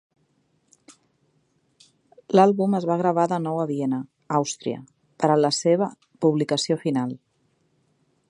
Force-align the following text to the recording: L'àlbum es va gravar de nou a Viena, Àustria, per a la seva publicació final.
L'àlbum 2.37 2.77
es 2.79 2.87
va 2.91 2.97
gravar 3.01 3.27
de 3.33 3.39
nou 3.43 3.61
a 3.63 3.67
Viena, 3.73 4.01
Àustria, 4.39 4.81
per 5.25 5.29
a 5.35 5.39
la 5.45 5.51
seva 5.61 5.93
publicació 6.27 6.79
final. 6.87 7.17